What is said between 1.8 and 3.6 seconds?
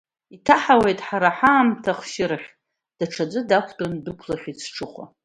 ахшьырахь, даҽаӡә